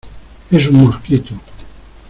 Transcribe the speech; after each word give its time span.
es 0.49 0.65
un 0.67 0.77
mosquito. 0.83 1.35